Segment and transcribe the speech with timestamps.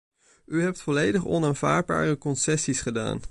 [0.45, 3.19] U hebt volledig onaanvaardbare concessies gedaan.